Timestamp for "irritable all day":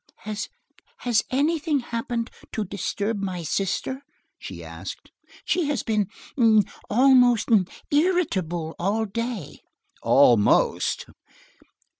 7.91-9.59